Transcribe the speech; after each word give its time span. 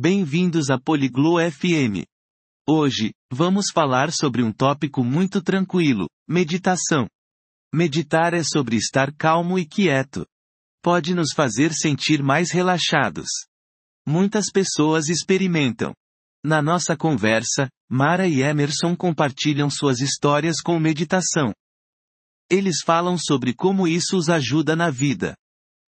Bem-vindos 0.00 0.70
a 0.70 0.78
Poliglo 0.78 1.38
FM. 1.40 2.06
Hoje, 2.68 3.12
vamos 3.32 3.72
falar 3.74 4.12
sobre 4.12 4.44
um 4.44 4.52
tópico 4.52 5.02
muito 5.02 5.42
tranquilo: 5.42 6.06
meditação. 6.28 7.08
Meditar 7.74 8.32
é 8.32 8.44
sobre 8.44 8.76
estar 8.76 9.12
calmo 9.12 9.58
e 9.58 9.66
quieto. 9.66 10.24
Pode 10.80 11.16
nos 11.16 11.32
fazer 11.34 11.72
sentir 11.72 12.22
mais 12.22 12.52
relaxados. 12.52 13.26
Muitas 14.06 14.52
pessoas 14.52 15.08
experimentam. 15.08 15.92
Na 16.44 16.62
nossa 16.62 16.96
conversa, 16.96 17.68
Mara 17.90 18.28
e 18.28 18.40
Emerson 18.40 18.94
compartilham 18.94 19.68
suas 19.68 19.98
histórias 20.00 20.60
com 20.60 20.78
meditação. 20.78 21.52
Eles 22.48 22.82
falam 22.86 23.18
sobre 23.18 23.52
como 23.52 23.88
isso 23.88 24.16
os 24.16 24.30
ajuda 24.30 24.76
na 24.76 24.90
vida. 24.90 25.34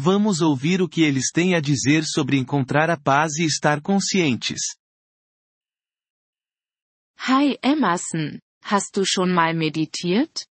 Vamos 0.00 0.40
ouvir 0.40 0.80
o 0.80 0.88
que 0.88 1.02
eles 1.02 1.32
têm 1.32 1.56
a 1.56 1.60
dizer 1.60 2.04
sobre 2.04 2.38
encontrar 2.38 2.88
a 2.88 2.96
paz 2.96 3.34
e 3.38 3.44
estar 3.44 3.82
conscientes. 3.82 4.60
Hi 7.26 7.58
Emerson, 7.60 8.38
hast 8.62 8.94
du 8.94 9.04
schon 9.04 9.34
mal 9.34 9.52
meditiert? 9.54 10.46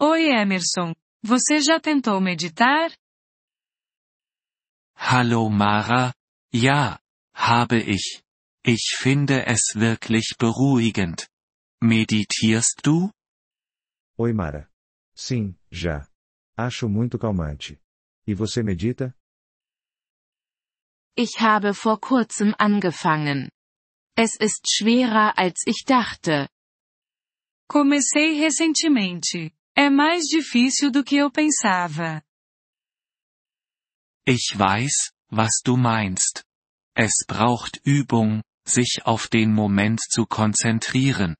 Oi 0.00 0.30
Emerson, 0.30 0.94
você 1.22 1.60
já 1.60 1.78
tentou 1.78 2.22
meditar? 2.22 2.90
Hallo 4.96 5.50
Mara, 5.50 6.14
ja, 6.54 6.98
habe 7.34 7.76
ich. 7.76 8.22
Ich 8.64 8.96
finde 8.96 9.44
es 9.46 9.74
wirklich 9.74 10.34
beruhigend. 10.38 11.28
Meditierst 11.82 12.80
du? 12.82 13.10
Oi 14.16 14.32
Mara. 14.32 14.70
Sim, 15.14 15.54
já. 15.70 16.08
Acho 16.56 16.88
muito 16.88 17.18
calmante. 17.18 17.81
E 18.26 18.34
você 18.34 18.62
medita? 18.62 19.14
Ich 21.16 21.40
habe 21.40 21.74
vor 21.74 22.00
kurzem 22.00 22.54
angefangen. 22.58 23.50
Es 24.16 24.36
ist 24.40 24.66
schwerer 24.70 25.36
als 25.36 25.62
ich 25.66 25.84
dachte. 25.84 26.48
Comecei 27.68 28.38
recentemente. 28.40 29.52
É 29.74 29.88
mais 29.90 30.24
difícil 30.26 30.90
do 30.90 31.02
que 31.02 31.16
eu 31.16 31.30
pensava. 31.30 32.22
Ich 34.26 34.54
weiß, 34.56 35.12
was 35.30 35.62
du 35.64 35.76
meinst. 35.76 36.44
Es 36.94 37.24
braucht 37.26 37.80
Übung, 37.84 38.42
sich 38.66 39.00
auf 39.04 39.28
den 39.28 39.52
Moment 39.52 40.00
zu 40.00 40.26
konzentrieren. 40.26 41.34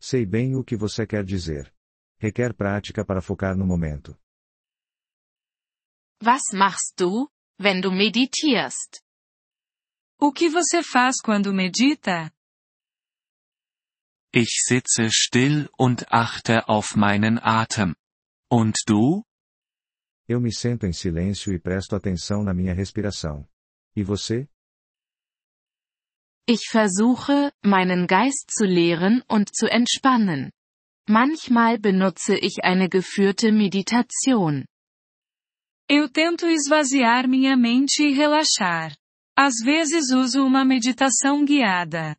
Sei 0.00 0.24
bem 0.24 0.54
o 0.54 0.64
que 0.64 0.76
você 0.76 1.06
quer 1.06 1.24
dizer. 1.24 1.72
Requer 2.20 2.54
prática 2.54 3.04
para 3.04 3.20
focar 3.20 3.56
no 3.56 3.66
momento. 3.66 4.16
Was 6.20 6.52
machst 6.52 6.94
du, 6.98 7.28
wenn 7.58 7.80
du 7.80 7.90
meditierst? 7.90 9.02
O 10.20 10.32
que 10.32 10.48
você 10.48 10.82
faz 10.82 11.20
quando 11.22 11.52
medita? 11.52 12.32
Ich 14.32 14.62
sitze 14.66 15.10
still 15.10 15.70
und 15.78 16.12
achte 16.12 16.68
auf 16.68 16.96
meinen 16.96 17.38
Atem. 17.38 17.94
Und 18.50 18.74
du? 18.86 19.24
Eu 20.28 20.40
me 20.40 20.52
sento 20.52 20.86
em 20.86 20.92
silêncio 20.92 21.52
e 21.52 21.58
presto 21.58 21.94
atenção 21.94 22.42
na 22.42 22.52
minha 22.52 22.74
respiração. 22.74 23.48
E 23.96 24.02
você? 24.02 24.48
Ich 26.46 26.68
versuche, 26.70 27.52
meinen 27.64 28.06
Geist 28.06 28.50
zu 28.50 28.64
leeren 28.64 29.22
und 29.28 29.50
zu 29.54 29.66
entspannen. 29.66 30.50
Manchmal 31.08 31.78
benutze 31.78 32.36
ich 32.36 32.64
eine 32.64 32.88
geführte 32.88 33.52
Meditation. 33.52 34.66
Eu 35.90 36.06
tento 36.06 36.46
esvaziar 36.46 37.26
minha 37.26 37.56
mente 37.56 38.02
e 38.02 38.12
relaxar. 38.12 38.94
Às 39.34 39.54
vezes 39.64 40.10
uso 40.10 40.44
uma 40.44 40.62
meditação 40.62 41.46
guiada. 41.46 42.14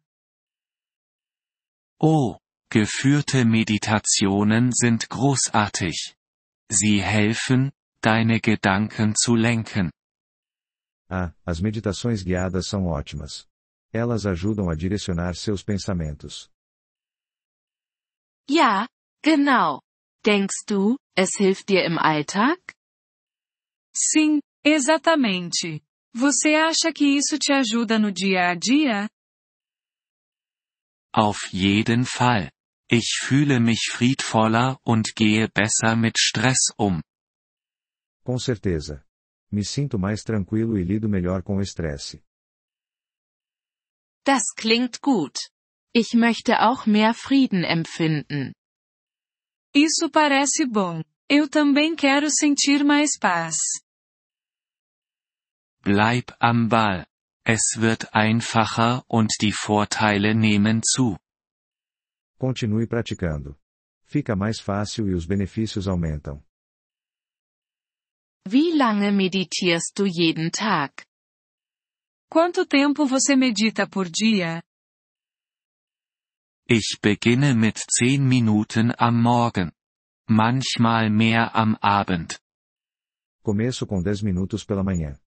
Oh, 2.02 2.40
geführte 2.74 3.46
Meditationen 3.46 4.72
sind 4.72 5.08
großartig. 5.08 6.16
Sie 6.72 7.00
helfen, 7.00 7.72
deine 8.02 8.40
Gedanken 8.40 9.14
zu 9.16 9.36
lenken. 9.36 9.92
Ah, 11.08 11.32
as 11.46 11.62
meditações 11.62 12.24
guiadas 12.24 12.68
são 12.68 12.88
ótimas. 12.88 13.46
Elas 13.94 14.26
ajudam 14.26 14.70
a 14.70 14.76
direcionar 14.76 15.36
seus 15.36 15.64
pensamentos. 15.64 16.50
Ja, 18.50 18.88
genau. 19.24 19.82
Denkst 20.26 20.66
du, 20.68 20.98
es 21.16 21.36
hilft 21.38 21.68
dir 21.70 21.86
im 21.86 22.00
Alltag? 22.00 22.58
Sim, 24.00 24.40
exatamente. 24.64 25.84
Você 26.16 26.56
acha 26.56 26.94
que 26.94 27.06
isso 27.06 27.38
te 27.38 27.52
ajuda 27.52 28.00
no 28.00 28.12
dia 28.12 28.50
a 28.50 28.56
dia? 28.56 29.10
Auf 31.14 31.52
jeden 31.54 32.06
Fall. 32.06 32.50
Ich 32.90 33.20
fühle 33.22 33.60
mich 33.60 33.92
friedvoller 33.92 34.78
und 34.86 35.14
gehe 35.16 35.48
besser 35.50 35.96
mit 35.98 36.18
Stress 36.18 36.74
um. 36.80 37.02
Com 38.24 38.40
certeza. 38.40 39.06
Me 39.52 39.64
sinto 39.64 40.00
mais 40.00 40.24
tranquilo 40.24 40.78
e 40.78 40.84
lido 40.84 41.10
melhor 41.10 41.44
com 41.44 41.58
o 41.58 41.62
estresse. 41.62 42.24
Das 44.26 44.54
klingt 44.56 45.02
gut. 45.02 45.50
Ich 45.94 46.14
möchte 46.14 46.62
auch 46.62 46.86
mehr 46.86 47.14
Frieden 47.14 47.64
empfinden. 47.66 48.54
Isso 49.76 50.10
parece 50.10 50.66
bom. 50.66 51.04
Eu 51.28 51.50
também 51.50 51.96
quero 51.96 52.30
sentir 52.32 52.84
mais 52.84 53.18
paz. 53.20 53.56
Bleib 55.90 56.36
am 56.40 56.70
Ball. 56.70 57.08
Es 57.44 57.78
wird 57.80 58.14
einfacher 58.14 59.04
und 59.08 59.32
die 59.42 59.52
Vorteile 59.52 60.36
nehmen 60.36 60.84
zu. 60.84 61.18
Continue 62.38 62.86
praticando. 62.86 63.56
Fica 64.04 64.36
mais 64.36 64.60
fácil 64.60 65.10
e 65.10 65.16
os 65.16 65.26
benefícios 65.26 65.88
aumentam. 65.88 66.44
Wie 68.48 68.78
lange 68.78 69.12
meditierst 69.12 69.98
du 69.98 70.06
jeden 70.06 70.52
Tag? 70.52 70.92
Quanto 72.30 72.68
tempo 72.68 73.08
você 73.08 73.36
medita 73.36 73.88
por 73.88 74.08
dia? 74.12 74.62
Ich 76.68 77.00
beginne 77.02 77.56
mit 77.56 77.84
10 78.00 78.20
Minuten 78.22 78.94
am 78.96 79.20
Morgen. 79.20 79.72
Manchmal 80.30 81.10
mehr 81.10 81.56
am 81.56 81.76
Abend. 81.82 82.40
Começo 83.42 83.88
com 83.88 84.04
10 84.04 84.22
minutos 84.22 84.64
pela 84.64 84.84
manhã. 84.84 85.20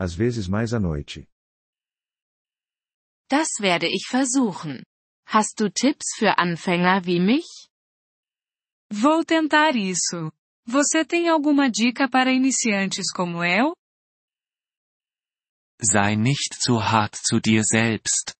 Às 0.00 0.14
vezes 0.14 0.48
mais 0.48 0.72
à 0.72 0.80
noite. 0.80 1.28
Das 3.28 3.60
werde 3.60 3.86
ich 3.86 4.06
versuchen. 4.08 4.82
Hast 5.26 5.60
du 5.60 5.70
Tipps 5.70 6.16
für 6.16 6.38
Anfänger 6.38 7.04
wie 7.04 7.20
mich? 7.20 7.68
Vou 8.90 9.22
tentar 9.24 9.76
isso. 9.76 10.32
Você 10.66 11.04
tem 11.04 11.28
alguma 11.28 11.70
dica 11.70 12.08
para 12.08 12.32
iniciantes 12.32 13.12
como 13.12 13.44
eu? 13.44 13.74
Sei 15.82 16.16
nicht 16.16 16.54
zu 16.54 16.80
hart 16.80 17.14
zu 17.14 17.38
dir 17.38 17.62
selbst. 17.62 18.34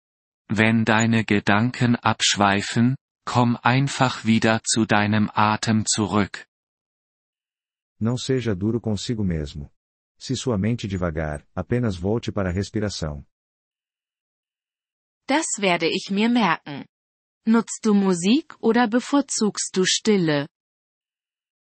Wenn 0.49 0.85
deine 0.85 1.25
Gedanken 1.25 1.95
abschweifen, 1.97 2.97
komm 3.27 3.57
einfach 3.63 4.25
wieder 4.25 4.63
zu 4.65 4.87
deinem 4.87 5.31
Atem 5.35 5.85
zurück. 5.87 6.47
Não 8.01 8.17
seja 8.17 8.55
duro 8.55 8.81
consigo 8.81 9.23
mesmo. 9.23 9.71
Se 10.21 10.37
sua 10.37 10.59
mente 10.59 10.87
devagar, 10.87 11.47
apenas 11.55 11.97
volte 11.97 12.31
para 12.31 12.51
a 12.51 12.53
respiração. 12.53 13.25
Das 15.27 15.47
werde 15.59 15.87
ich 15.87 16.11
mir 16.11 16.29
merken. 16.29 16.85
Nutzt 17.47 17.81
du 17.85 17.95
Musik 17.95 18.55
oder 18.61 18.87
bevorzugst 18.87 19.75
du 19.75 19.87
Stille? 19.87 20.47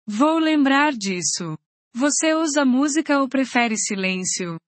Vou 0.05 0.39
lembrar 0.39 0.91
disso. 0.91 1.57
Você 1.95 2.33
usa 2.35 2.65
música 2.65 3.21
ou 3.21 3.29
prefere 3.29 3.77
silêncio? 3.77 4.59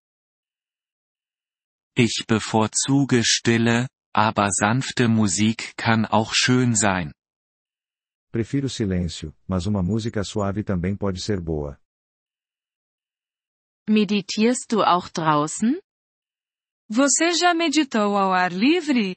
Ich 1.98 2.24
bevorzuge 2.26 3.22
Stille, 3.26 3.88
aber 4.16 4.48
sanfte 4.52 5.10
Musik 5.10 5.74
kann 5.76 6.06
auch 6.06 6.34
schön 6.34 6.76
sein. 6.76 7.12
Prefiro 8.32 8.70
silêncio, 8.70 9.36
mas 9.46 9.66
uma 9.66 9.84
música 9.84 10.24
suave 10.24 10.64
também 10.64 10.96
pode 10.96 11.20
ser 11.20 11.42
boa. 11.42 11.78
Meditierst 13.90 14.72
du 14.72 14.84
auch 14.84 15.10
draußen? 15.10 15.80
Você 16.90 17.34
já 17.34 17.54
meditou 17.54 18.18
ao 18.18 18.32
ar 18.34 18.52
livre? 18.52 19.16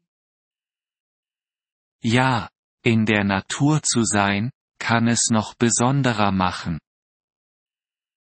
Ja, 2.02 2.50
in 2.84 3.05
der 3.05 3.25
Natur 3.25 3.82
zu 3.82 4.05
sein, 4.05 4.50
kann 4.78 5.08
es 5.08 5.31
noch 5.31 5.55
besonderer 5.55 6.31
machen. 6.32 6.78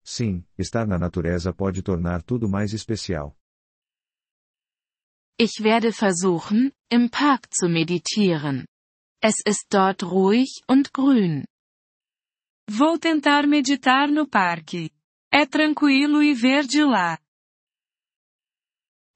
Sim, 0.05 0.45
estar 0.57 0.87
na 0.87 0.99
natureza 0.99 1.53
pode 1.53 1.83
tornar 1.83 2.23
tudo 2.23 2.49
mais 2.49 2.73
especial. 2.73 3.37
Ich 5.39 5.63
werde 5.63 5.93
versuchen, 5.93 6.73
im 6.91 7.11
Park 7.11 7.53
zu 7.53 7.69
meditieren. 7.69 8.67
Es 9.21 9.37
ist 9.45 9.67
dort 9.71 10.03
ruhig 10.03 10.63
und 10.67 10.93
grün. 10.93 11.45
Vou 12.69 12.99
tentar 12.99 13.47
meditar 13.47 14.09
no 14.09 14.27
parque. 14.27 14.91
É 15.33 15.45
tranquilo 15.47 16.23
e 16.23 16.35
verde 16.35 16.85
lá. 16.85 17.19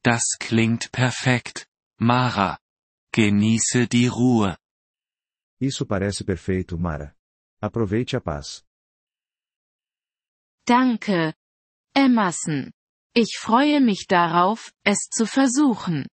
Das 0.02 0.22
klingt 0.38 0.90
perfekt, 0.90 1.66
Mara. 1.98 2.58
Genieße 3.14 3.86
die 3.86 4.08
Ruhe. 4.08 4.56
Isso 5.60 5.84
parece 5.84 6.24
perfeito, 6.24 6.78
Mara. 6.78 7.14
Aproveite 7.60 8.16
a 8.16 8.20
paz. 8.20 8.64
Danke. 10.66 11.34
Emerson. 11.94 12.72
Ich 13.14 13.36
freue 13.38 13.80
mich 13.80 14.06
darauf, 14.06 14.72
es 14.84 15.08
zu 15.10 15.26
versuchen. 15.26 16.06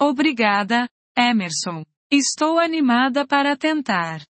Obrigada, 0.00 0.88
Emerson. 1.16 1.84
Estou 2.10 2.58
animada 2.58 3.26
para 3.26 3.56
tentar. 3.56 4.24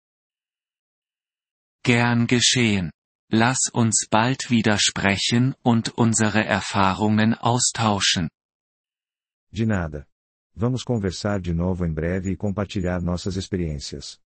Gern 1.84 2.28
geschehen. 2.28 2.92
Lass 3.32 3.70
uns 3.72 4.08
bald 4.10 4.50
wieder 4.50 4.80
sprechen 4.80 5.56
und 5.62 5.90
unsere 5.98 6.44
Erfahrungen 6.44 7.36
austauschen. 7.36 8.30
De 9.52 9.66
nada. 9.66 10.08
Vamos 10.56 10.84
conversar 10.84 11.40
de 11.40 11.54
novo 11.54 11.86
em 11.86 11.94
breve 11.94 12.32
e 12.32 12.36
compartilhar 12.36 13.02
nossas 13.02 13.38
experiências. 13.38 14.20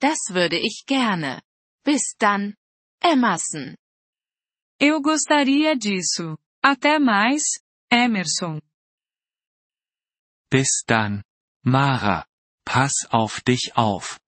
Das 0.00 0.18
würde 0.30 0.58
ich 0.58 0.84
gerne. 0.86 1.42
Bis 1.84 2.14
dann, 2.18 2.54
Emerson. 3.02 3.74
Eu 4.78 5.00
gostaria 5.00 5.74
disso. 5.76 6.38
Até 6.62 6.98
mais, 6.98 7.42
Emerson. 7.90 8.60
Bis 10.50 10.84
dann. 10.86 11.22
Mara. 11.64 12.26
Pass 12.64 13.06
auf 13.10 13.40
dich 13.40 13.72
auf. 13.74 14.20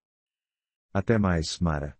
Até 0.95 1.19
mais, 1.19 1.61
Mara. 1.61 2.00